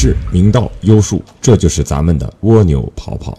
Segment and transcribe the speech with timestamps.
[0.00, 3.36] 是、明道、优术，这就是咱们的蜗牛跑跑。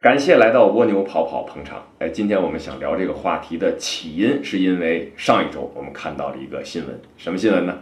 [0.00, 1.82] 感谢来到蜗牛跑跑捧场。
[1.98, 7.80] 哎，今天我们想聊这个话题的起因，是因为上一周我们看到了一个新闻，什么新闻呢？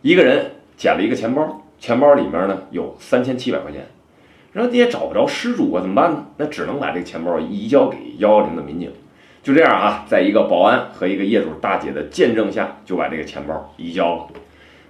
[0.00, 3.86] 一个人捡了一个钱包，钱包里面呢有三千七百块钱，
[4.54, 6.24] 然后你也找不着失主啊，怎么办呢？
[6.38, 8.90] 那只能把这个钱包移交给幺幺零的民警。
[9.42, 14.28] 就这样啊，在一个保安和一个业主大姐的见证下，就把这个钱包移交了。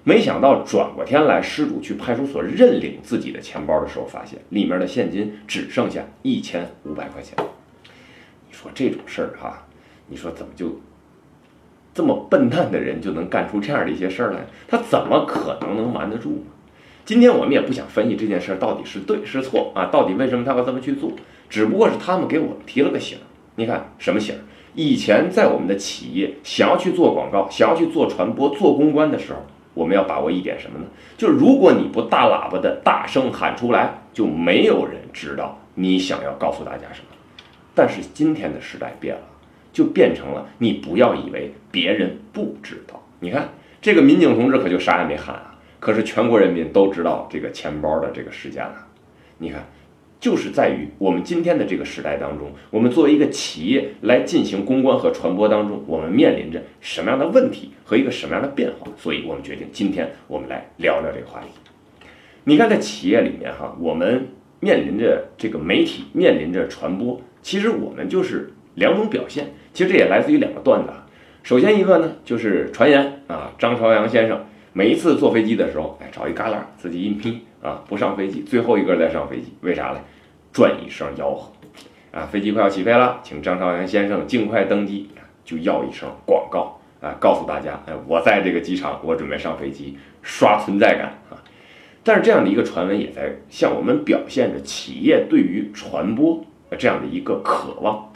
[0.09, 7.37] 没想到转过天来，失主去派出所认领自己的钱包的时候，发现里面的现金只剩下一千五百块钱。
[8.47, 9.67] 你说这种事儿哈，
[10.07, 10.81] 你说怎么就
[11.93, 14.47] 这么笨蛋的人就能干出这样的一些事儿来？
[14.69, 16.53] 他怎么可能能瞒得住呢？
[17.05, 21.11] 今天我们也不想分析这件事到底是对是错啊，到底为什么他要这么去做？
[21.51, 23.19] 只不过是他们给我们提了个醒。
[23.57, 24.37] 你看什么醒？
[24.77, 29.45] 以前在我们的企业想要去做广告、想要去做传播、做公关的时候。
[29.77, 30.87] 我们要把握一点什么呢？
[31.17, 37.09] 就是如果你不大喇叭的大声喊出来，就没有人知道你想要告诉大家什么。
[37.75, 39.23] 但是今天的时代变了，
[39.73, 43.01] 就变成了你不要以为别人不知道。
[43.21, 43.51] 你看
[43.83, 48.75] 这个民警同志可就啥也没喊啊，可是全国人民都知道这个钱包的这个事件了。
[49.39, 49.65] 你看。
[50.19, 58.91] 就是在于我们今天的这个时代当中，我们作为一个企业来进行公关和传播当中，我们面临着什么样的问题和一个什么样的变化？
[58.97, 61.49] 所以我们决定今天我们来聊聊这个话题。
[62.45, 64.29] 你看，在企业里面哈，我们
[64.61, 69.53] 面临着这个媒体，面临着传播，其实我们就是两种表现。
[69.75, 70.91] 其实这也来自于两个段子。
[71.43, 77.41] 首先一个呢，就是传言啊，张朝阳先生每一次坐飞机的时候，哎，找一旮旯自己一眯。
[77.67, 79.99] 啊，不上飞机，最后一个再上飞机，为啥嘞？
[80.53, 81.51] 转一声吆喝，
[82.13, 85.11] 啊，飞机快要起飞了，请张朝阳先生尽快登机，
[85.45, 91.43] 就要一声广告啊，告诉大家，哎，我在这个机场，我准备上飞机，刷存在感啊。
[92.05, 96.45] 但是这样的一个传闻也在向我们表现着企业对于传播
[96.79, 98.13] 这样的一个渴望。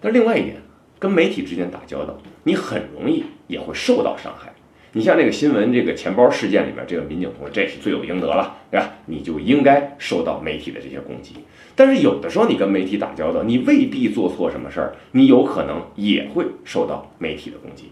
[0.00, 0.56] 但另外一点，
[0.98, 4.52] 跟媒体之间打交道，你很容易也会受到伤害。
[4.92, 8.90] 你像这个新闻，这个钱包事件里面，这个民警同志，这是罪有应得了，对吧？
[9.06, 11.36] 你就应该受到媒体的这些攻击。
[11.76, 17.84] 但是有的时候你跟媒体打交道，你未必做错什么事儿，你有可能也会受到媒体的攻击。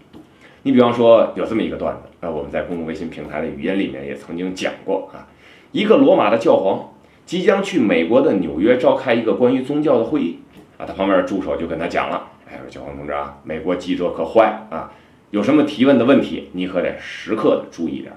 [0.63, 5.25] 你比方说有这么一个段子啊，我们在公众微信平台的语音里面也曾经讲过啊，
[5.71, 6.91] 一个罗马的教皇
[7.25, 10.39] 即将去美国的纽约召开一个关于宗教的会议
[10.77, 14.91] 啊，他旁边的助手就跟他讲了，哎，说教皇同志啊，美国记者可坏啊。
[15.31, 18.11] 有什么提问的问题，你可得时刻的注意点。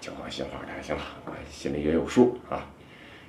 [0.00, 2.64] 教皇心话，哎，行了，我心里也有数啊。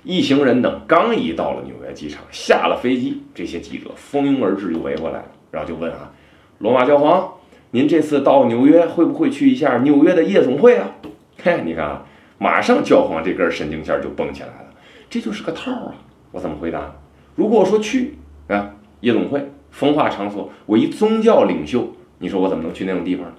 [0.04, 6.12] 一行人等刚一到了纽约机场，下了飞机，这些记者蜂拥而至，就围过来了，然后就问啊，
[6.58, 7.32] 罗马教皇，
[7.72, 10.88] 您这次到纽约会不会去一下纽约的夜总会啊？
[11.42, 12.06] 嘿，你看啊，
[12.38, 14.74] 马上教皇这根神经线就绷起来了，
[15.10, 15.94] 这就是个套啊。
[16.30, 16.94] 我怎么回答？
[17.34, 18.16] 如果我说去
[18.46, 21.92] 啊，夜总会，风化场所，我一宗教领袖。
[22.20, 23.34] 你说我怎么能去那种地方呢？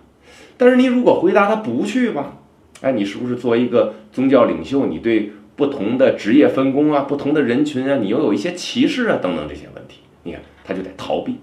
[0.58, 2.38] 但是你如果回答他不去吧，
[2.82, 10.02] 哎，你是不是作为一个宗教领袖，你对不同的职业分工啊、不同的人群啊，你又有一些歧视啊等等这些问题？
[10.24, 11.38] 你看他就得逃避，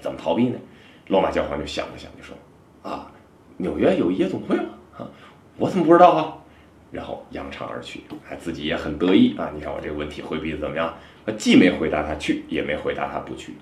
[0.00, 0.58] 怎么逃避呢？
[1.08, 2.36] 罗马教皇就想了想，就说
[2.82, 3.10] ：“啊，
[3.56, 4.64] 纽约有夜总会吗？
[4.98, 5.08] 啊，
[5.56, 6.34] 我怎么不知道啊？”
[6.90, 9.50] 然后扬长而去，还自己也很得意啊！
[9.54, 10.86] 你看我这个问题回避的怎么样？
[11.26, 13.52] 啊既没回答他去，也没回答他不去。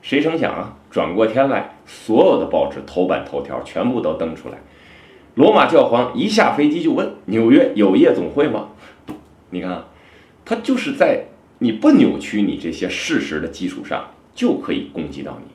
[0.00, 0.76] 谁成想啊？
[0.90, 4.58] 转过天来，所有的报纸头版头条全部都登出来。
[5.34, 8.70] 罗马教皇一下飞机就问：“纽约有夜总会吗？”
[9.50, 9.84] 你看，
[10.44, 11.26] 他就是在
[11.58, 15.52] 你不扭曲你这些事实的基础上，就可以攻击到你。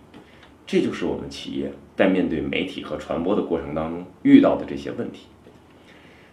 [0.67, 5.27] 这就是我们企业在面对媒体和传播的过程当中遇到的这些问题。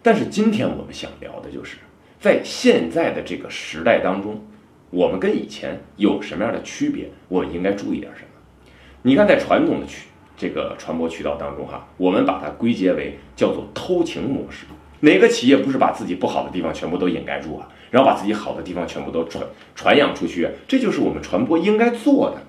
[0.03, 1.79] 但是今天我们想聊的就是，
[2.21, 4.45] 在现在的这个时代当中。
[4.91, 7.09] 我们跟以前有什么样的区别？
[7.29, 8.27] 我们应该注意点什么？
[9.03, 14.67] 你看，在传统的渠这个传播渠道当中，哈，我们把它归结为叫做偷情模式。
[15.01, 17.69] 哪个企业不是把自己不好的地方全部都掩盖住啊？
[17.91, 19.43] 然后把自己好的地方全部都传
[19.75, 20.49] 传扬出去？
[20.69, 22.43] 这就是我们传播应该做的。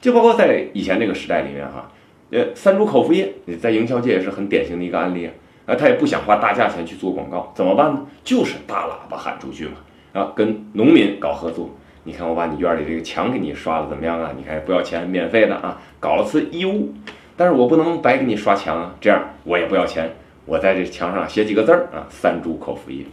[0.00, 1.92] 就包括在以前这个时代里面，哈，
[2.30, 5.30] 呃，三株口服液，你在营销界也是很典型的一个案例
[5.66, 5.74] 啊。
[5.76, 8.06] 他也不想花大价钱去做广告，怎么办呢？
[8.24, 9.74] 就是大喇叭喊出去嘛。
[10.14, 11.68] 啊，跟农民搞合作，
[12.04, 14.30] 你看我把你院里这个墙给你刷的怎么样啊？
[14.36, 16.94] 你看不要钱，免费的啊，搞了次义务，
[17.36, 20.14] 但是我不能白给你刷墙啊，这样我也不要钱，
[20.46, 23.04] 我在这墙上写几个字儿啊，三株口服液，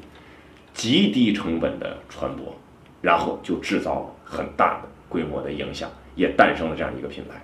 [0.75, 2.56] 极低成本的传播，
[3.01, 7.42] 然后就制造了很大的规模的影响，也诞生了这样一个品牌，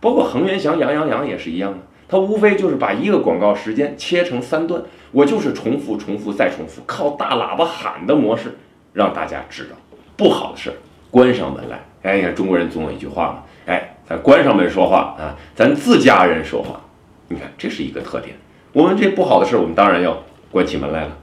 [0.00, 1.78] 包括恒源祥、羊羊羊也是一样的，
[2.08, 8.58] 它无非就是把一个广告时间切成三段，我就是重复、重复再重复，靠大喇叭喊的模式
[8.98, 9.76] 让大家知道。
[10.16, 10.76] 不好的事儿
[11.08, 16.80] 关上门来，哎，你看中国人总有一句话嘛，哎，咱关上门说话啊，咱自家人说话，
[17.28, 18.34] 你看这是一个特点。
[18.72, 21.16] 我们这不好的事儿，我们当然要关起门来了。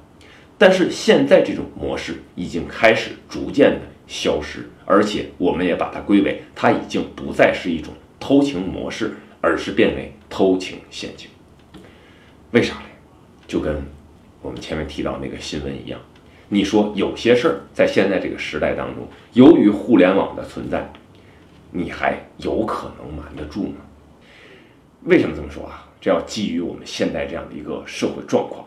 [0.57, 11.29] 但是现在这种模式已经开始逐渐的消失，而且我们也把它归为，它已经不再是一种偷情模式，而是变为偷情陷阱。
[12.51, 12.85] 为啥嘞？
[13.45, 13.83] 就跟
[14.41, 15.99] 我们前面提到那个新闻一样，
[16.49, 20.91] 你说有些事儿在现在这个时代当中，由于互联网的存在，
[21.71, 23.77] 你还有可能瞒得住吗？
[25.03, 25.87] 为什么这么说啊？
[25.99, 28.65] 这要基于我们现在这样的一个社会状况。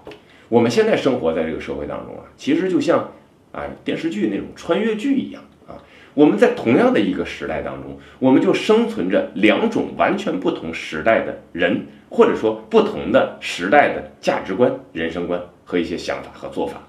[0.49, 3.13] 我们现在生活在这个社会当中啊，其实就像
[3.53, 5.79] 啊电视剧那种穿越剧一样啊。
[6.15, 16.83] 我们在同样的一个时代当中，我们就生存着两种完全不同时代的人，或者说不同的时代的价值观、人生观和一些想法和做法。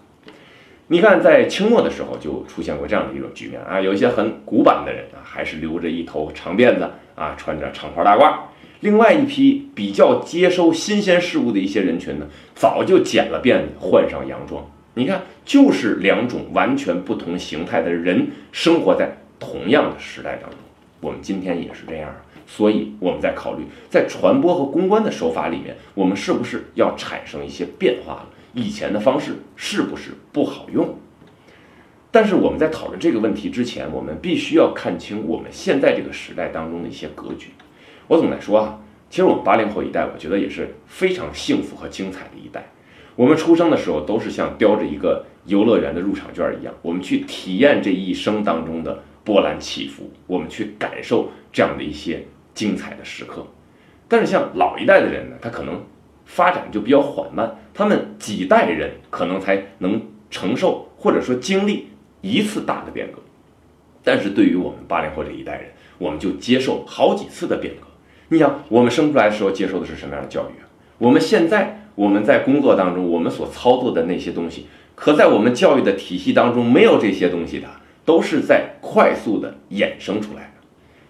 [0.91, 8.33] 你看，在清末的时候就出现过这样的一种局面啊，有一些很古板的人啊，还是留着一头长辫子啊，穿着长袍大褂。
[8.79, 12.25] 另外一批比较接收新鲜事物的一些人群呢，
[12.55, 14.67] 早就剪了辫子，换上洋装。
[14.95, 20.57] 你看，就是两种完全不同形态的人生活在同样的时代当中。
[21.01, 22.09] 我们今天也是这样，
[22.47, 28.29] 所以我们在考虑，在传播和公关的手法里面，我们是不是要产生一些变化了？
[28.53, 30.97] 以前的方式是不是不好用？
[32.11, 37.49] 但是我们在讨论这个问题之前，我们必须要看清我们现在这个时代当中的一些格局。
[38.07, 38.79] 我总来说啊，
[39.09, 42.71] 其实我们八零后一代，我觉得也是非常幸福和精彩的一代。
[43.15, 52.25] 我们出生的时候都是像叼着一个游乐园的入场券一样，我们去体验这一生当中的波澜起伏，我们去感受这样的一些
[52.55, 53.45] 精彩的时刻。
[54.07, 55.83] 但是像老一代的人呢，他可能
[56.29, 59.99] 发展就比较缓慢，他们几代人可能才能
[60.29, 61.87] 承受或者说经历
[62.21, 63.19] 一次大的变革。
[64.03, 67.87] 但是对于我们八零后这一代人，我们就接受好几次的变革。
[68.27, 70.69] 你想，我们生出来的时候接受的是什么样的教育啊？
[70.99, 77.67] 我们现在我们在工作当中，我们所操作的那些东西，可在我们教育的体系当中没有这些东西的，
[78.05, 80.49] 都是在快速的衍生出来的。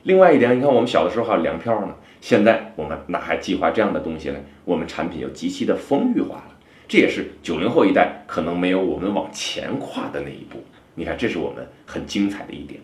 [0.04, 4.39] 另外一点，你看我们小的时候还有粮票呢，现在我们哪还计划这样的东西呢？
[4.66, 6.56] 我们产品又极其的丰裕化了，
[6.88, 10.63] 这也是九零后一代可能没有我们往前跨的那一步。
[10.95, 12.80] 你看，这是我们很精彩的一点。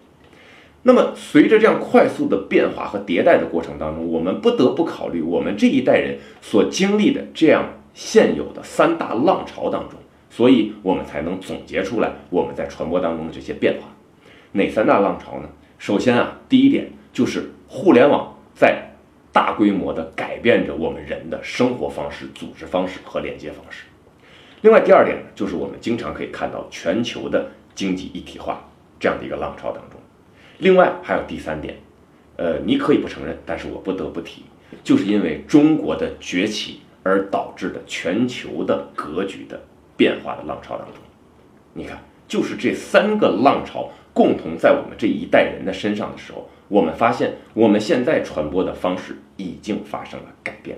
[0.83, 9.99] 那么，随着这样快速的变化和迭代的过程当中，我们不得不考虑我们这一代人所经历的这样现有的三大浪潮当中，
[10.29, 13.89] 所以我们才能总结出来我们在传播当中的这些变化。
[14.53, 15.49] 哪三大浪潮呢？
[15.77, 18.94] 首先啊，第一点就是互联网在
[19.35, 23.83] 大规模的改变着我们人的生活方式、组织方式和连接方式。
[24.61, 28.63] 另外，第二点呢，就是我们经常可以看到全球的经济一体化
[28.97, 29.99] 这样的一个浪潮当中。
[30.59, 31.75] 另外还有第三点，
[32.37, 34.43] 呃，你可以不承认，但是我不得不提，
[34.85, 39.61] 就是因为中国的崛起而导致的全球的格局的
[39.97, 41.03] 变化的浪潮当中，
[41.73, 50.77] 你看，就是这三个浪潮共同在我们这一代人的身上的时候，我们发现我们现在传播的方式已经发生了改变。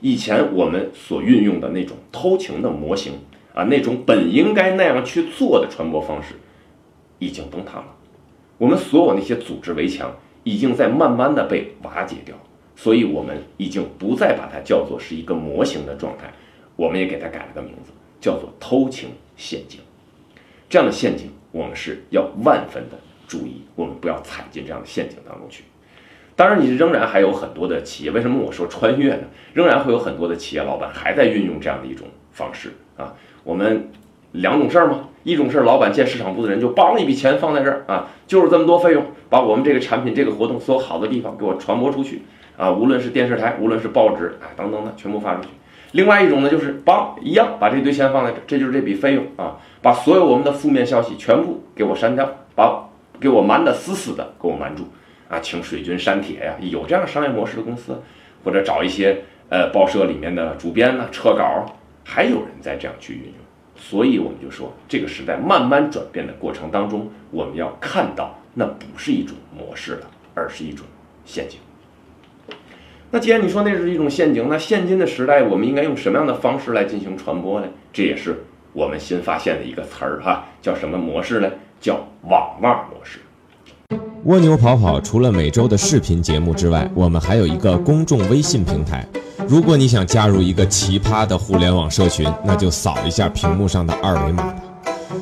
[0.00, 3.12] 以前我们所运用的那种偷情的模型
[3.54, 6.34] 啊，那种本应该那样去做的传播方式，
[7.20, 7.86] 已经崩塌了。
[8.58, 12.34] 我们所有那些组织围墙已经在慢慢的被瓦解掉，
[12.74, 16.32] 所以我们已经不再把它叫做是一个模型的状态，
[16.74, 19.78] 我们也给它改了个名字，叫做偷情陷阱。
[20.68, 25.62] 这样的陷阱，我们是要万分的注意，我们不要踩进这样的陷阱当中去。
[26.34, 29.24] 当然，你仍然还有很多的企业，为什么我说穿越呢？
[29.52, 33.14] 仍然会有很多的企业老板还在运用这样的一种方式啊。
[33.44, 33.90] 我们
[34.32, 35.08] 两种事儿吗？
[35.24, 42.22] 一种是老板见市场部的人就帮一笔钱放在这儿啊，就是这么多费用，把我们这个产品、这个活动所有好的地方给我传播出去
[42.56, 45.48] 啊，无论是电视台，无论是报纸啊等等的，全部发出去。
[45.92, 52.87] 另外一种呢，就是帮一样把这堆钱放在这，这就是这笔费用啊，把所有我们的负面消息全部给我删掉，把
[53.20, 54.84] 给我瞒得死死的，给我瞒住
[55.28, 58.00] 啊，请水军删帖呀，有这样商业模式的公司，
[58.44, 61.66] 或者找一些呃报社里面的主编呢撤稿，
[62.04, 63.32] 还有人在这样去运用。
[63.76, 70.84] 所以我们就说，这个时代慢慢转变的过程当中，我们要看到那不是一种模式了，而是一种
[71.24, 71.60] 陷阱。
[73.10, 77.68] 那既然你说那是一种陷阱，那现今的时代，我们应该用什么样的方式来进行传播呢？
[77.92, 81.50] 这也是我们新发现的一个词儿哈，叫什么模式呢？
[81.80, 83.20] 叫网袜模式。
[84.24, 89.06] 蜗牛跑跑除了每周的视频节目之外，我们还有一个公众微信平台。
[89.46, 94.54] 如果你想加入一个奇葩的互联网社群，那就扫一下屏幕上的二维码吧。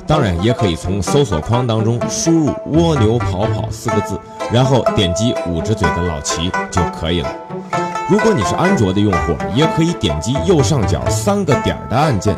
[0.07, 4.19] 当然，也可以从搜索框当中输入“蜗牛跑跑”四个字，
[4.53, 7.33] 然后点击捂着嘴的老齐就可以了。
[8.09, 12.37] 如果你是安卓的用户，也可以点击右上角三个点的按键，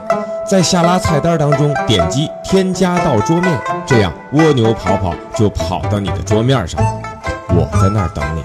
[0.49, 6.83] 在下拉菜单当中点击“添加到桌面”，这样蜗牛跑跑就跑到你的桌面上。
[7.51, 8.43] 我在那儿等你。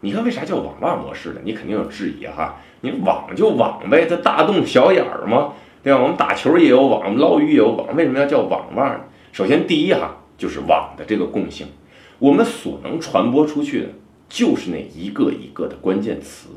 [0.00, 1.40] 你看为啥叫网袜模式呢？
[1.44, 2.56] 你肯定有质疑哈。
[2.80, 6.00] 你网就网呗，这大洞小眼儿嘛，对吧？
[6.02, 9.00] 我们打球也有网，捞鱼也有网，为什么要叫网袜呢？
[9.30, 11.68] 首先第一哈，就是网的这个共性，
[12.18, 13.88] 我们所能传播出去的，
[14.28, 16.48] 就是那一个一个的关键词。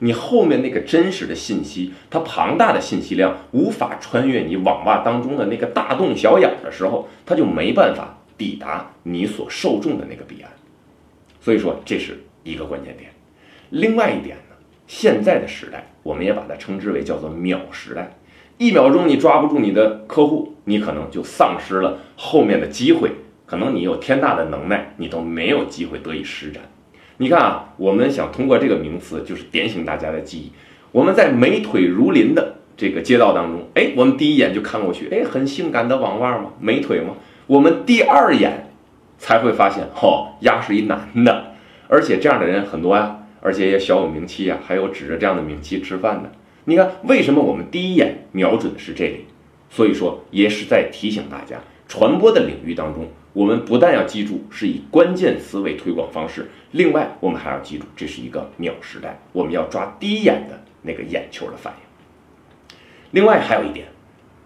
[0.00, 10.50] 你后面那个真实的信息，它庞大的信息量无法穿越你网袜当中的那个大洞小眼的时候，它就没办法抵达你所受众的那个彼岸。
[11.40, 13.10] 所以说，这是一个关键点。
[13.70, 14.42] 另外一点呢。
[14.92, 18.10] 现在的时代，我们也把它称之为叫做秒时代。
[18.58, 23.12] 一秒钟你抓不住你的客户，你可能就丧失了后面的机会。
[23.46, 26.64] 可能你有天大的能耐，你都没有机会得以施展。
[27.20, 30.50] 你看啊，我们想通过这个名词，就是点醒大家的记忆。
[30.90, 36.52] 我们在美腿如林的这个街道当中，哎，我们第一眼就看过去，哎，很性感的网袜吗？
[36.58, 37.16] 美腿吗？
[37.46, 38.72] 我们第二眼
[39.18, 41.52] 才会发现，哦，丫是一男的，
[41.88, 43.18] 而且这样的人很多呀。
[43.42, 46.32] 而且也小有名气呀，还有指着这样的名气吃饭的。
[46.64, 49.26] 你看，为什么我们第一眼瞄准的是这里？
[49.68, 62.76] 所以说，也是在提醒大家，传播的领域当中，我们不但要记住是以关键词为推广方式，另外我们还要记住这是一个秒时代，我们要抓第一眼的那个眼球的反应。
[63.10, 63.88] 另外还有一点，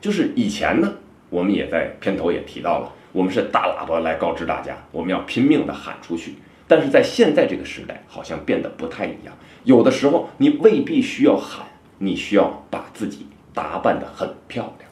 [0.00, 0.92] 就是以前呢，
[1.28, 6.36] 我们也在片头也提到了，我们是大喇叭来告知大家，我们要拼命的喊出去。
[6.66, 9.36] 但是在现在这个时代，好像变得不太一样。
[9.64, 11.66] 有的时候，你未必需要喊，
[11.98, 14.90] 你需要把自己打扮得很漂亮。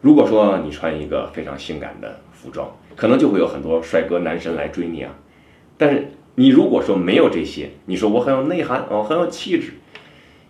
[0.00, 5.12] 如果说你穿一个非常性感的服装，可能就会有很多帅哥男神来追你啊。
[5.76, 9.72] 但是你如果说没有这些，你说我很有内涵哦，很有气质。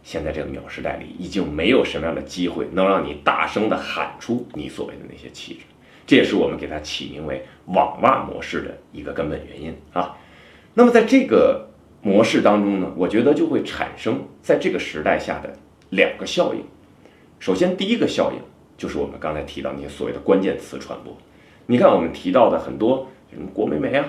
[0.03, 5.61] 现在这个秒时代里，已经没有什么样的机会能让你大声地喊出你所谓的那些气质。
[6.07, 7.43] 这也是我们给它起名为
[7.73, 10.15] “网袜模式”的一个根本原因啊。
[10.75, 11.71] 那么在这个
[12.03, 15.55] 模式当中呢，我觉得就会产生在这个时代下的
[15.89, 16.63] 两个效应。
[17.39, 18.39] 首先，第一个效应
[18.77, 21.17] 就是我们刚才提到那些所谓的关键词传播。
[21.65, 24.07] 你看，我们提到的很多什么郭美美啊，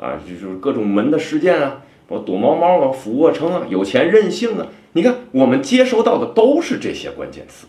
[0.00, 7.66] 啊，就是各种门的事件啊，我躲猫猫啊、俯卧撑啊、有钱任性啊，你看我们接收到的都是这些关键词。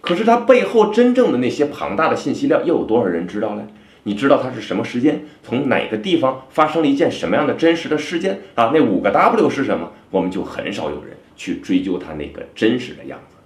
[0.00, 3.66] 可是它背后真正的那些庞大的信息量又有多少人知道呢？
[4.04, 8.70] 你知道它是什么时间，从哪个地方发生了一件什么样的真实的事件啊？
[8.74, 9.90] 那五个 W 是什么？
[10.10, 13.36] 我们就很少有人去追究它那个真实的样子，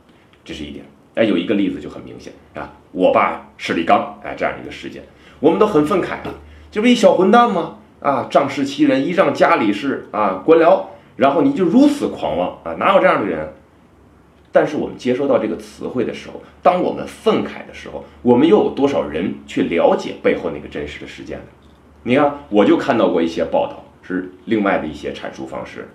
[0.45, 0.85] 这是一点。
[1.15, 5.03] 哎，有一个例子就很明显啊，我爸是李刚，哎，这样一个事件，
[5.39, 6.35] 我们都很愤慨啊，
[6.71, 7.79] 这不一小混蛋吗？
[8.01, 10.83] 啊，仗势欺人，依仗家里是啊官僚，
[11.17, 12.75] 然后你就如此狂妄啊？
[12.79, 13.53] 哪有这样的人？
[14.51, 21.45] 但是我们接收到这个词汇的时候，当我们愤慨的时候，我们又有多少人去了解背后那个真实的事件呢？
[22.05, 25.89] 你看，我就看到过一些报道，是另外的一些阐述方式。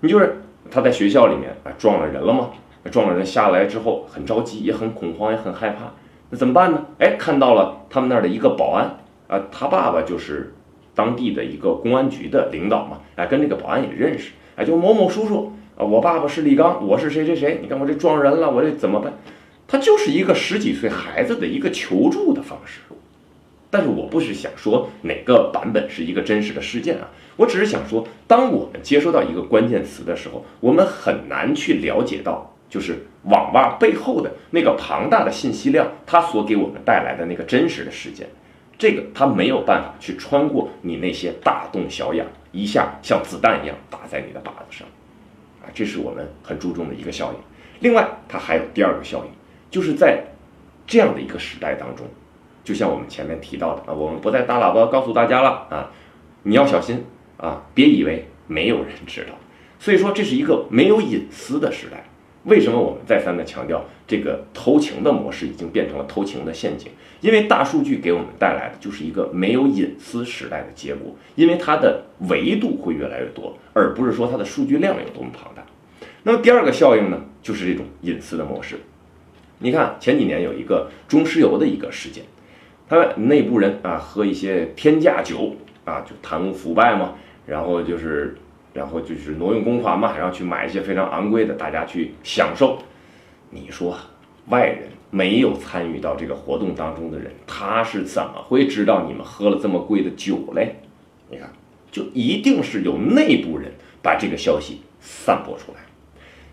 [0.00, 2.50] 你就是他在学校里面啊撞了人了吗？
[2.90, 5.84] 撞了人下来之后很着急，也很恐慌，也很害怕。
[6.28, 6.84] 那怎么办呢？
[6.98, 10.52] 哎，看到了他们那儿的一个保安啊，他爸爸就是
[10.94, 15.52] 当地的一个公安局的领导嘛，哎，跟这个保安也认识，哎，就某某叔叔。
[15.76, 17.58] 啊，我爸爸是李刚，我是谁谁谁？
[17.60, 19.12] 你看我这撞人了，我这怎么办？
[19.66, 22.80] 他就是一个十几岁孩子的一个求助的方式。
[23.70, 38.28] 但是我不是想说哪个版本是一个真实的事件啊，我只是想说，当我们接收到一个关键词的时候，我们很难去了解到，就是网袜背后的那个庞大的信息量，它所给我们带来的那个真实的事件，
[38.76, 44.86] 这个它没有办法去穿过你那些大洞小眼，一下像子弹一样打在你的靶子上。
[45.62, 47.38] 啊，这是我们很注重的一个效应。
[47.80, 49.30] 另外，它还有第二个效应，
[49.70, 50.24] 就是在
[50.86, 52.06] 这样的一个时代当中，
[52.62, 55.90] 就像我们前面提到的啊，我们不再大喇叭告诉大家了啊，
[56.42, 57.04] 你要小心
[57.36, 59.34] 啊，别以为没有人知道。
[59.78, 62.04] 所以说，这是一个没有隐私的时代。
[62.44, 66.90] 为什么我们再三的强调这个偷情的模式已经变成了偷情的陷阱？
[67.20, 75.64] 因为大数据给我们带来的就是一个没有隐私时代的结果，因为它的维度会越来越多，而不是说它的数据量有多么庞大。
[76.22, 78.76] 那么第二个效应呢，就是这种隐私的模式。
[79.60, 82.24] 你看前几年有一个中石油的一个事件，
[82.86, 87.14] 他们内部人啊喝一些天价酒啊，就贪污腐败嘛，
[87.46, 88.36] 然后就是
[88.74, 92.76] 然后就是挪用公款嘛，然后去买一些非常昂贵的，大家去享受。
[93.50, 93.96] 你说
[94.48, 100.74] 外人没有参与到这个活动当中的人，他是怎么会知道你们喝了这么贵的酒嘞？
[101.30, 101.48] 你看，
[101.90, 105.78] 就一定是有内部人把这个消息散播出来。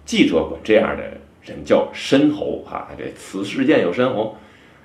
[0.06, 1.04] 记者管这样的
[1.42, 4.38] 人叫深喉啊，这此事件有深喉。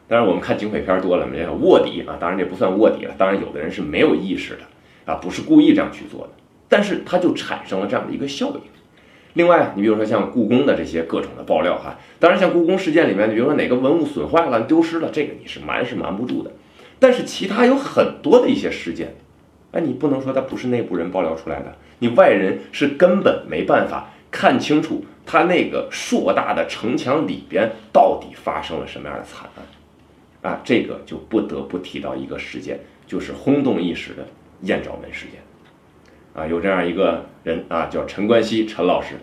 [0.08, 2.16] 当然，我们看警匪片多了，这叫卧底啊。
[2.18, 3.14] 当然，这不算卧底了。
[3.18, 6.30] 当然，有的人是没有意识的啊，不是故意这样去做的。
[6.68, 8.60] 但是，它就产生了这样的一个效应。
[9.34, 16.50] 另外，你比如说像故宫的这些各种的爆料哈，当然像故宫事件里面，比如说哪个文物损坏了、丢失了，这个你是瞒是瞒不住的。
[16.98, 19.14] 但是其他有很多的一些事件，
[19.72, 30.52] 哎，你不能说它不是内部人爆料出来的，你外人是根本没办法看清楚他那个硕大的城墙里边到底发生了什么样的惨案。
[30.52, 34.26] 啊，这个就不得不提到一个事件，就是轰动一时的
[34.62, 35.40] 艳照门事件。
[36.36, 39.14] 啊，有这样一个人啊，叫陈冠希，陈老师，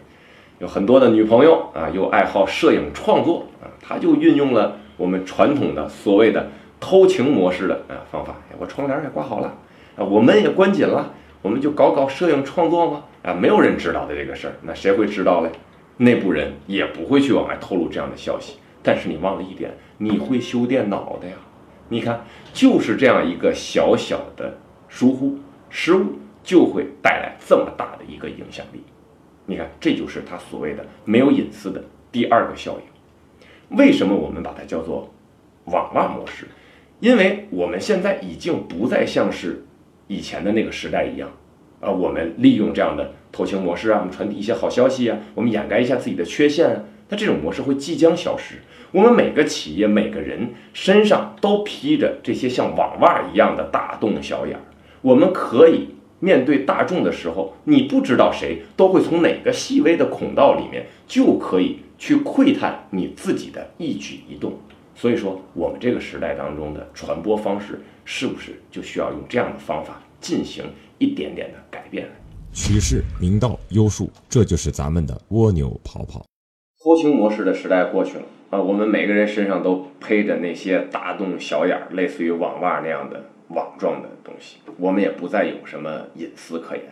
[0.57, 8.35] 有很多的女朋友啊，又爱好摄影创作啊，他就运用了我们传统的所谓的偷情模式的啊方法。
[8.57, 9.55] 我窗帘也挂好了
[9.95, 13.03] 啊，我门也关紧了，我们就搞搞摄影创作嘛？
[13.21, 15.51] 啊，没有人知道的这个事儿，那谁会知道嘞？
[15.97, 18.57] 内部人也不会去往外透露这样的消息。
[18.81, 21.35] 但是你忘了一点，你会修电脑的呀？
[21.89, 24.57] 你看，就是这样一个小小的
[24.89, 25.37] 疏忽
[25.69, 28.83] 失误，就会带来这么大的一个影响力。
[29.45, 33.77] 你看，这就是他所谓的没有隐私的第二个效应。
[33.77, 35.11] 为什么我们把它叫做
[35.65, 36.47] 网袜模式？
[36.99, 39.65] 因为我们现在已经不再像是
[40.07, 41.29] 以前的那个时代一样，
[41.81, 46.83] 啊，我们利用这样的偷情模式啊，我们传递一些好消息啊，我们掩盖一下自己的缺陷啊。
[47.09, 48.55] 那这种模式会即将消失。
[48.91, 54.61] 我们每个企业、每个人身上都披着这些像网袜一样的大洞小眼儿。
[55.01, 55.89] 我们可以
[56.23, 64.53] 面对大众的时候，你不知道谁都会从哪个细微的孔道里面就可以去窥探你自己的一举一动。
[64.95, 70.63] 所以说，我们这个时代当中的传播方式，是不是就需要用这样的方法进行
[70.97, 72.07] 一点点的改变？
[72.53, 76.23] 取势明道优术，这就是咱们的蜗牛跑跑。
[76.81, 86.85] 偷情模式的时代过去了啊，我们每个人身上都披着那些大洞小眼儿，类似于网袜那样的网状的东西，我们也不再有什么隐私可言。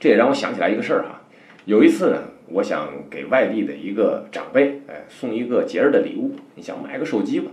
[0.00, 1.20] 这也让我想起来一个事儿哈，
[1.64, 7.50] 有一次呢，我想给外地的一个长辈，哎，送一个节日的礼物，你想买个手机吧，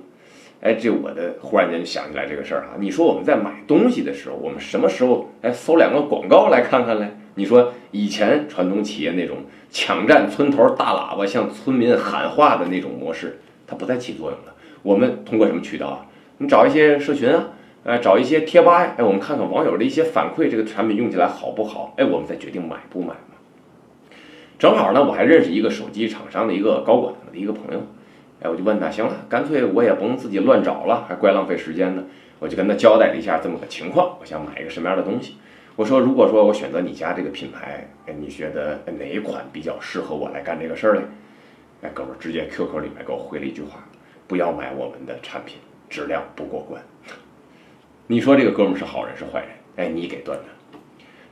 [0.61, 2.75] 哎，这我的忽然间就想起来这个事儿哈。
[2.79, 7.17] 你说我们在买东西的时候，我们什么时候哎搜两个广告来看看嘞？
[7.35, 14.55] 你说以前传统企业那种抢占村头大喇叭向村民喊话的那种模式，它不再起作用了。
[14.83, 16.05] 我们通过什么渠道啊？
[16.38, 17.49] 你找一些社群啊，
[17.85, 21.93] 呃，找一些贴吧呀，哎，我们看看网友的一些反馈，这个产品用起来好不好？
[21.97, 23.37] 哎，我们再决定买不买嘛。
[24.57, 27.79] 正好呢，我还认识一个手机厂商的一个高管，的一个朋友，
[28.41, 32.03] 哎，我就问他，行了，干脆我也甭自己乱找了，还怪浪费时间的。
[32.39, 35.35] 我就跟他交代了一下这么个情况，我想买一个什么样的东西。
[35.75, 41.01] 我说，如果说我选择你家这个品牌，哎，你觉得哪一款比较适合我来干这个事儿嘞？
[41.83, 43.83] 哎，哥们儿直接 QQ 里面给我回了一句话：
[44.27, 46.81] 不要买我们的产品，质量不过关。
[48.07, 49.49] 你说这个哥们儿是好人是坏人？
[49.77, 50.43] 哎，你给断的。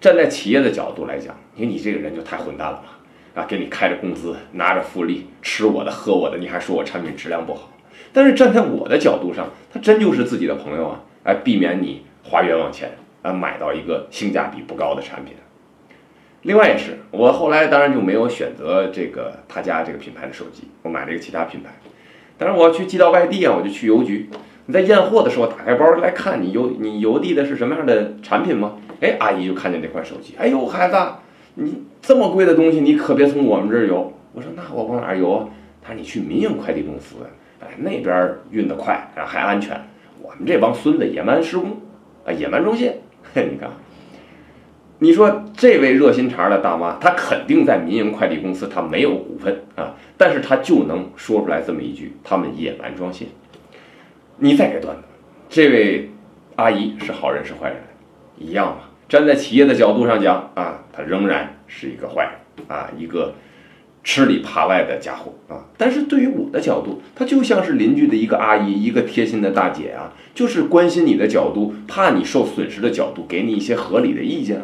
[0.02, 3.42] 站在企业的角度来讲，因为你这个人就太混蛋了嘛！
[3.42, 7.70] 啊，给你开着工资，拿着福利，吃我的喝我的，你还说我产品质量不好？
[8.12, 11.02] 但是站在我的角度上，他真就是自己的朋友啊！
[11.24, 12.92] 哎，避免你花冤枉钱。
[13.22, 15.34] 啊，买到一个性价比不高的产品。
[16.42, 21.70] 另外也是，我后来当然就没有选择这个他家这个品牌的手机，我买了一个其他品牌。
[22.38, 24.30] 但是我要去寄到外地啊，我就去邮局。
[24.66, 28.76] 你在验货的时候打开包来看，你邮你邮递的是什么样的产品吗？
[29.02, 30.96] 哎，阿姨就看见这款手机，哎呦，孩子，
[31.56, 34.14] 你这么贵的东西，你可别从我们这儿邮。
[34.32, 35.48] 我说那我往哪儿邮啊？
[35.82, 37.18] 他说你去民营快递公司，
[37.60, 39.80] 哎，那边运得快，还安全。
[40.22, 41.72] 我们这帮孙子野蛮施工，
[42.26, 43.00] 啊，野蛮装卸。
[43.34, 43.70] 你看，
[45.00, 53.26] 你说这位热心肠的大妈，她肯定在民营快递公司，她没有股份啊，但是她就能说出来这么一句：“他们野蛮装卸。”
[54.44, 55.04] 你再给段子，
[55.50, 56.12] 这位
[56.58, 57.78] 阿姨是好人是坏人？
[58.38, 58.90] 一样嘛。
[59.08, 63.34] 站在企业的角度上讲啊，她仍然是一个坏人啊，一个。
[64.06, 65.64] 吃里扒外的家伙啊！
[65.78, 74.62] 但是对于我的角度，她就像是邻居的一个阿姨，一个贴心的大姐啊，就是关心你的角度，怕你受损失的角度，给你一些合理的意见。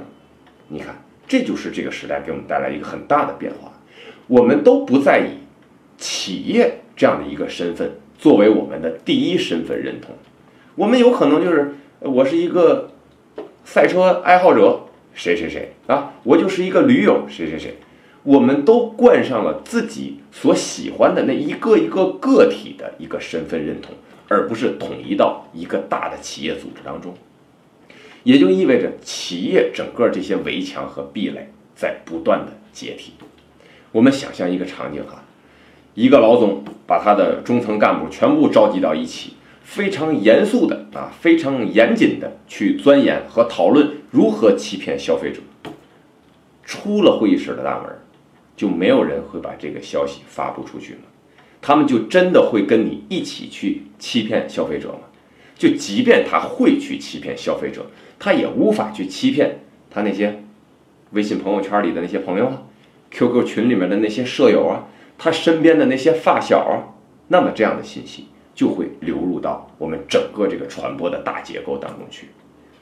[0.68, 0.94] 你看，
[1.26, 3.72] 这就是这个时代给我们带来一个很大的变化。
[4.28, 5.38] 我们都不再以
[5.98, 10.14] 企业这样的一个身份作为我们的第一身份认同，
[10.76, 12.92] 我们有可能就是我是一个
[13.64, 14.82] 赛车爱好者
[15.14, 17.78] 谁谁谁啊，我就是一个驴友谁谁谁，
[18.24, 23.96] 我们都冠上了自己所喜欢的那一个一个个体的一个身份认同，
[24.28, 27.16] 而不是统一到一个大的企业组织当中。
[28.24, 33.14] 也就意味着企业整个这些围墙和壁垒在不断的解体。
[33.94, 35.24] 我们想象一个场景哈，
[35.94, 45.42] 一个老总把他的中层干部全部召集到一起，非常严肃的啊，非常严谨的去钻研和讨论如何欺骗消费者。
[46.64, 47.92] 出了会议室的大门，
[48.56, 51.00] 就没有人会把这个消息发布出去吗？
[51.62, 55.00] 他们就真的会跟你一起去欺骗消费者吗？
[55.58, 57.86] 就即便他会去欺骗消费者。
[58.18, 60.44] 他也无法去欺骗他那些
[61.12, 62.62] 微信朋友圈里的那些朋友啊
[63.12, 64.88] ，QQ 群里面的那些舍友啊，
[65.20, 66.96] 他身边的那些发小，
[67.28, 72.30] 那么这样的信息就会流入到我们整个这个传播的大结构当中去。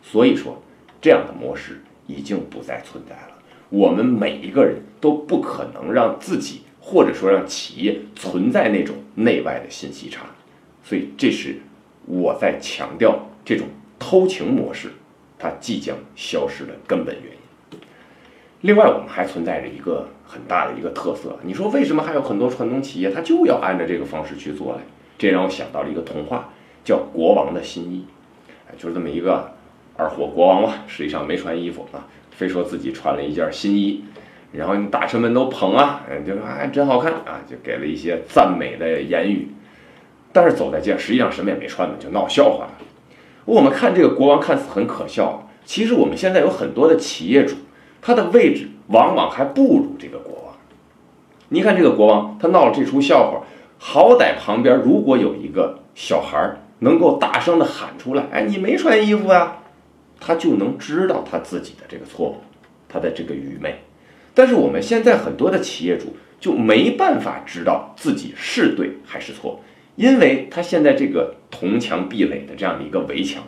[0.02, 0.62] 所以说，
[1.02, 3.34] 这样的模式已经不再存在了。
[3.70, 10.28] 我们每一个人都不可能让自己或者说让企业存在那种内外的信息差。
[10.84, 11.58] 所以，这是
[12.06, 13.68] 我在强调这种
[14.00, 14.90] 偷情模式。
[15.40, 17.37] 它即将消失的根本原因。
[18.62, 21.38] 另外，我们还存在着一个很大的一个特色。
[21.44, 24.80] 你说为什么还有很多传统企业它就要按照这个方式去做嘞？
[25.18, 26.50] 这让我想到了一个童话，
[26.84, 28.06] 叫《国王的新衣》。
[28.68, 29.52] 哎，就是这么一个
[29.96, 34.04] 二货国王嘛，实际上没穿衣服啊，非说自己穿了一件新衣，
[34.52, 39.50] 然后大臣们都捧啊，就说哎真好看啊，就给了一些赞美的言语。
[40.34, 42.72] 但是走在街上，实际上什么也没穿的，就闹笑话了。
[43.46, 47.56] 我们看这个国王看似很可笑，其实我们现在有很多的企业主，
[48.02, 50.56] 他的位置往往还不如这个国王。
[51.50, 53.44] 你看这个国王，他闹了这出笑话，
[53.78, 59.60] 好歹旁边如果有一个小孩能够大声的喊出来，哎，你没穿衣服啊，
[60.20, 62.38] 他就能知道他自己的这个错误，
[62.88, 63.82] 他的这个愚昧。
[64.34, 69.60] 但是我们现在很多的企业主就没办法知道自己是对还是错。
[69.96, 73.42] 因为他现在这个铜墙壁垒的这样的一个围墙，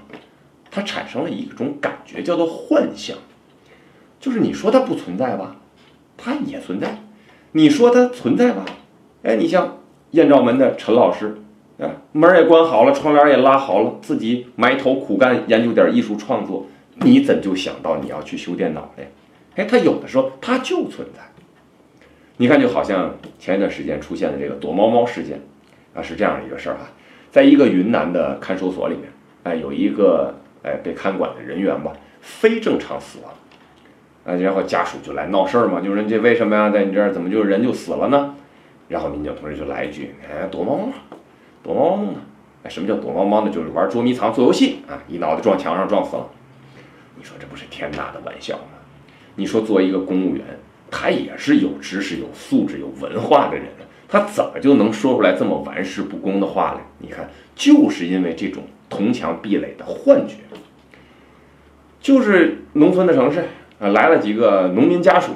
[0.72, 3.16] 他产生了一种感觉，叫做幻象，
[4.20, 5.56] 就是你说它不存在吧，
[6.18, 6.88] 它也存在；
[7.54, 8.66] 你说它存在吧，
[9.24, 9.78] 哎，你像
[10.12, 11.38] 艳照门的陈老师，
[11.80, 19.12] 啊，门也关好了，窗帘也拉好了，自己埋头苦干研究点艺术创作，你怎就想到你要去修电脑嘞？
[19.56, 21.22] 哎，他有的时候他就存在。
[22.38, 25.42] 你看，就好像前一段时间出现的这个躲猫猫事件。
[25.92, 26.88] 啊，是这样一个事儿啊，
[27.32, 33.34] 在一个云南的看守所里面，哎，有一个哎被看管的人员吧，非正常死亡，
[34.26, 38.36] 啊，然后家属就来闹事儿嘛，就说这为什么呀，在你这儿怎么就人就死了呢？
[38.88, 40.90] 然后民警同志就来一句，哎，躲猫猫，
[41.64, 42.20] 躲猫猫呢？
[42.64, 43.52] 哎，什么叫躲猫猫呢？
[43.52, 46.28] 就是玩捉迷藏、做游戏啊，一脑袋撞墙上撞死了。
[47.16, 48.80] 你说这不是天大的玩笑吗？
[49.36, 50.44] 你说作为一个公务员，
[50.92, 53.66] 他也是有知识、有素质、有文化的人。
[54.12, 56.82] 他怎么就能说出来这么玩世不恭的话来？
[56.98, 60.38] 你看，就是因为这种铜墙壁垒的幻觉。
[62.02, 63.44] 就是农村的城市
[63.80, 65.34] 啊，来了几个农民家属，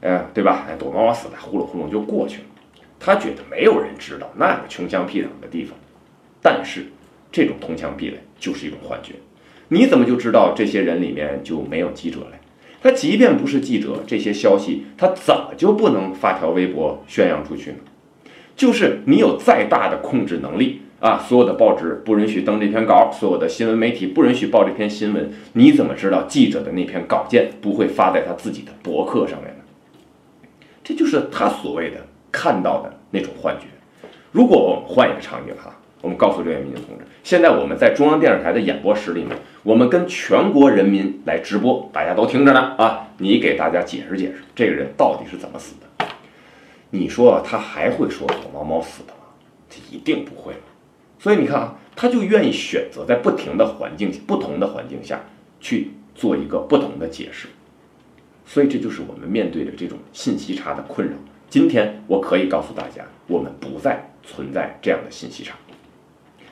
[0.00, 0.66] 哎，对吧？
[0.68, 2.44] 哎，躲猫猫死了，呼噜呼噜就过去了。
[2.98, 5.76] 他觉得没有人知道那个穷乡僻壤的地方。
[6.42, 6.86] 但是，
[7.30, 9.14] 这种铜墙壁垒就是一种幻觉。
[9.68, 12.38] 你怎么就知道这些人里面就没有记者嘞？
[12.82, 17.78] 他即便不是记者，这些消息他怎么就不能发条微博宣扬出去呢？
[18.56, 29.62] 就是你有再大的控制能力啊，所有的报纸不允许登这篇稿，所有的新闻媒体不允许报这篇新闻，你怎么知道记者的那篇稿件不会发在他自己的博客上面呢？
[30.82, 31.98] 这就是他所谓的
[32.32, 33.66] 看到的那种幻觉。
[34.32, 46.06] 如果我们换一个场景哈，我们告诉这位民警同志，现在我们在中央电视台的演播室里面，我们跟全国人民来直播，大家都听着呢啊，你给大家解释解释，这个人到底是怎么死的？
[46.90, 49.20] 你说他还会说躲猫猫死的吗？
[49.70, 50.52] 他一定不会
[51.26, 55.24] 所以你看啊，他就愿意选择在不停的环境、不同的环境下
[55.58, 57.48] 去做一个不同的解释。
[58.44, 61.14] 所以这就是我们面对的这种信息差的困扰。
[61.50, 65.56] 今天我可以告诉大家，我们不再存在这样的信息差。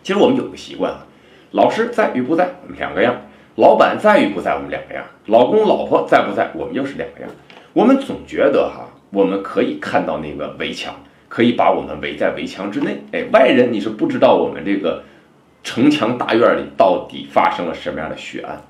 [0.03, 1.07] 其实我们有个习惯啊，
[1.53, 3.15] 老师在与不在，我们两个样；
[3.55, 7.31] 老板在与不在，我们两个样；老公老婆在不在，我们又是两个样。
[7.73, 8.91] 我们总觉得哈。
[9.11, 10.93] 我们可以看到那个围墙，
[11.35, 13.03] 可以把我们围在围墙之内。
[13.11, 15.03] 哎，外人你是不知道我们这个
[15.64, 18.62] 城墙大院里到底发生了什么样的血案。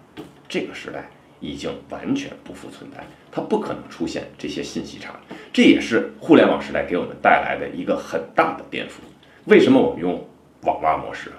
[0.48, 1.06] 这个时代
[1.40, 5.14] 已经完全不复存在，它不可能出现这些信息差。
[5.52, 8.92] 这也是互联网时代给我们带来的一个很大的颠覆。
[9.44, 10.26] 为什么我们用
[10.62, 11.30] 网挖模式？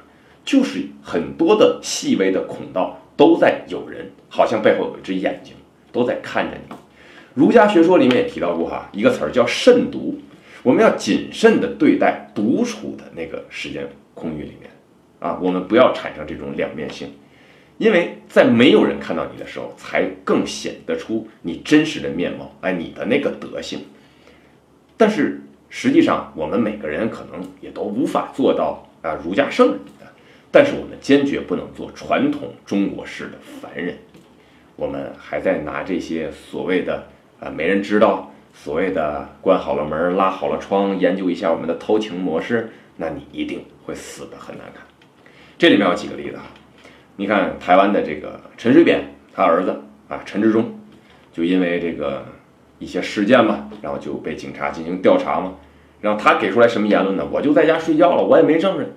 [0.44, 5.56] 就是很多的细微的孔道都在有人，好像背后有一只眼睛。
[5.92, 6.76] 都在看着你。
[7.34, 10.20] 儒家学说里面也提到过哈，一个词儿叫慎独，
[10.66, 14.72] 我们要谨慎的对待独处的那个时间空域里面
[15.20, 17.08] 啊，我们不要产生这种两面性，
[17.78, 23.82] 因为在没有人看到你的时候，才更显得出你真实的面貌，哎，你的那个德性。
[24.98, 29.80] 但是实际上，我们每个人可能也都无法做到啊儒家圣人，
[30.52, 33.96] 但是我们坚决不能做传统中国式的凡人，
[34.76, 37.08] 我们还在拿这些所谓的。
[37.38, 44.82] 啊，没人知道所谓的关好了门、拉好了窗，研究一下我们的偷情模式，那你一定会死得很难看。
[45.58, 46.44] 这里面有几个例子啊，
[47.18, 50.80] 你看台湾的这个陈水扁，他儿子啊陈志忠，
[51.32, 52.26] 就因为这个
[52.80, 55.56] 一些事件嘛，然后就被警察进行调查嘛，
[56.02, 57.28] 然后他给出来什么言论呢？
[57.32, 58.94] 我就在家睡觉了，我也没证人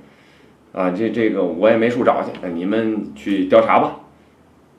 [0.73, 3.97] 啊，这这个我也没处找去，那你们去调查吧。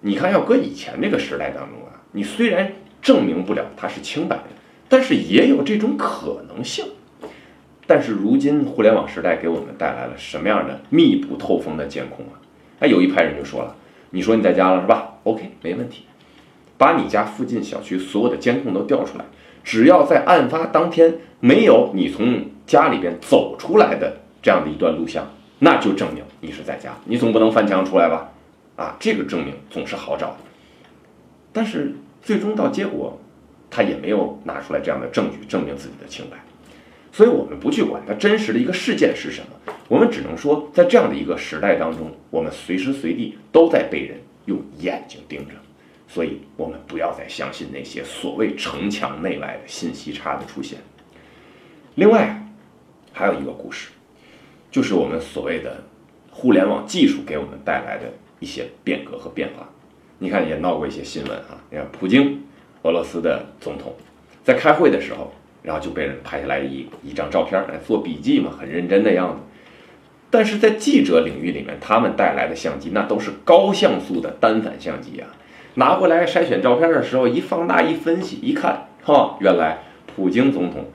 [0.02, 2.72] 你看，要搁以前这个时代当中啊，你虽然。
[3.02, 4.44] 证明不了他是清白的，
[4.90, 6.86] 但是也有这种可能性。
[7.88, 12.36] 但是如今互联网时代给我们带来了什么样的密不透风的监控啊？
[12.80, 13.76] 哎，有一派人就说了
[14.12, 16.04] ：“你说你在家了是吧？OK，没问题，
[16.78, 19.26] 把你家附近小区所有的监控都调出来，
[19.64, 25.28] 只要在案发当天没有你从家里边走出来的这样的一段录像，
[25.60, 26.96] 那就证明你是在家。
[27.06, 28.30] 你总不能翻墙出来吧？
[28.76, 30.38] 啊，这个证明总是好找的。
[31.54, 33.18] 但是。”最终到结果，
[33.70, 36.38] 他也没有拿出来这样的证据证明自己的清白，
[37.12, 45.54] 所以我们不去管他真实的一个事件是什么，我们只能说，在这样的一个时代当中，我们随时随地都在被人用眼睛盯着，
[46.08, 50.80] 所以我们不要再相信那些所谓城墙内外的信息差的出现。
[51.96, 52.44] 另外，
[53.12, 53.90] 还有一个故事，
[54.72, 55.84] 就是我们所谓的
[56.32, 59.68] 互联网技术给我们带来的一些变革和变化。
[60.18, 62.44] 你看也闹过一些新闻啊，你看普京，
[62.84, 63.94] 俄罗斯的总统，
[64.44, 69.36] 在开会的时候，然后就被人拍下来一一张照片来做笔记嘛，很认真的样子。
[70.30, 75.28] 但是在记者领域里面，他们带来的相机那都是高像素的单反相机啊，
[75.76, 79.80] 拿过来筛选照片的时候，一放大一分析一看，哈，原来
[80.16, 80.86] 普京总统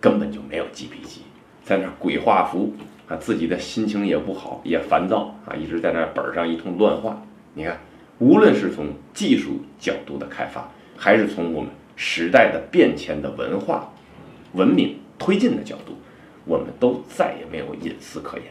[0.00, 1.22] 根本就没有记笔记，
[1.64, 2.74] 在那鬼画符
[3.08, 7.22] 啊，自己的心情也不好，也烦躁啊，一直在那本上一通乱画，
[7.54, 7.78] 你看。
[8.18, 10.70] 无论是从技术角度的开发，
[11.02, 13.90] 还是从我们时代的变迁的文化、
[14.52, 15.96] 文明推进的角度，
[16.44, 18.48] 我们都再也没有隐私可言。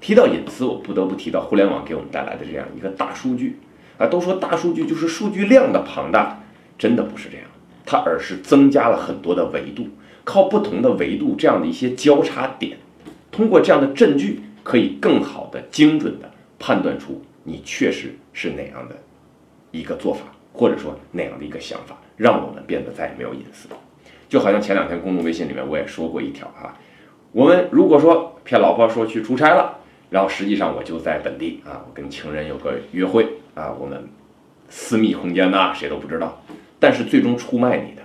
[0.00, 3.58] 提到隐私，我不得不提到互联网给我们带来的这样一个大数据
[3.98, 4.06] 啊。
[4.06, 6.40] 都说大数据就是数据量的庞大，
[6.78, 7.44] 真的不是这样，
[7.84, 9.88] 它而是增加了很多的维度，
[10.22, 12.78] 靠不同的维度这样的一些交叉点，
[13.32, 17.20] 通过这样的证据，可以更好的、精准的判断出。
[17.42, 18.96] 你确实是哪样的
[19.72, 20.20] 一个做法，
[20.56, 23.68] 或者说那样的一个想法，让我们变得再也没有隐私。
[24.28, 26.74] 就好像前两天公众微信里面我也说过一条啊，
[27.30, 29.78] 我们如果说骗老婆说去出差了，
[30.10, 34.08] 然后实际上我就在本地啊，我跟情人有个约会啊，我们
[34.68, 36.42] 私密空间呐，谁都不知道。
[36.80, 38.02] 但是最终出卖你的，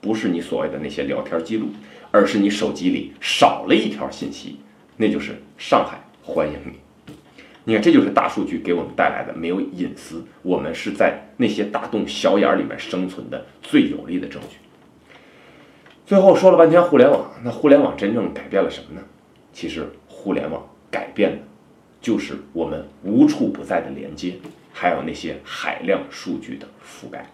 [0.00, 1.66] 不是你所谓的那些聊天记录，
[2.10, 4.60] 而是你手机里少了一条信息，
[4.96, 6.85] 那就是上海欢迎你。
[7.68, 14.58] 你看，这就是大数据给我们带来的没有隐私，我们是在那些大洞小眼里面生存的最有力的证据。
[16.06, 19.04] 最后说了半天互联网，那互联网真正改变了什么呢？
[19.52, 21.38] 其实互联网改变的，
[22.00, 24.34] 就是我们无处不在的连接，
[24.72, 27.26] 还有那些海量数据的覆盖。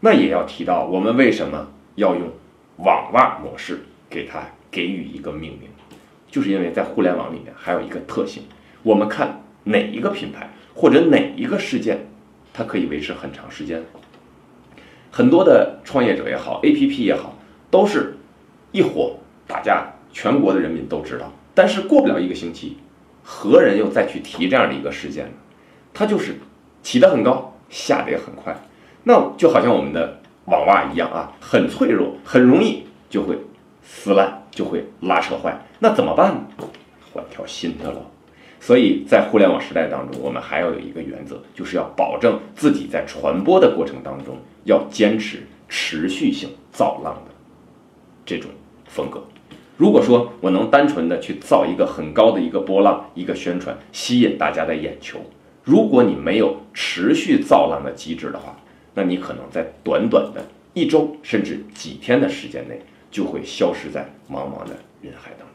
[0.00, 2.30] 那也要提到，我们为什么要用
[2.76, 5.70] 网袜模式给它给予一个命名，
[6.30, 8.42] 就是因为在互联网里面还有一个特性。
[8.84, 12.06] 我们看哪一个品牌或者哪一个事件，
[12.52, 13.82] 它可以维持很长时间。
[15.10, 17.36] 很多的创业者也好，APP 也好，
[17.70, 18.16] 都是
[18.72, 19.16] 一火，
[19.46, 21.32] 大家全国的人民都知道。
[21.54, 22.76] 但是过不了一个星期，
[23.22, 25.32] 何人又再去提这样的一个事件呢？
[25.94, 26.34] 它就是
[26.82, 28.54] 起得很高，下得也很快。
[29.04, 33.38] 那就好像我们的网袜一样啊，很脆弱，很容易就会
[33.82, 35.56] 撕烂，就会拉扯坏。
[35.78, 36.40] 那怎么办呢？
[37.12, 38.10] 换条新的了。
[38.66, 47.34] 所以在互联网时代当中，我们还要有一个原则，就是要保证自己在传播的过程当中要坚持持续性造浪的
[48.24, 48.50] 这种
[48.86, 49.22] 风格。
[49.76, 55.18] 如果说我能单纯的去造一个很高的一个波浪，一个宣传吸引大家的眼球，
[55.62, 58.56] 如果你没有持续造浪的机制的话，
[58.94, 65.53] 那你可能在短短的一周甚至几天的时间内就会消失在茫茫的人海当中。